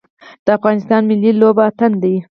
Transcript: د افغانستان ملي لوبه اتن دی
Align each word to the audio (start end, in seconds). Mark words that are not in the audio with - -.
د 0.45 0.47
افغانستان 0.57 1.01
ملي 1.09 1.31
لوبه 1.41 1.63
اتن 1.69 1.91
دی 2.03 2.15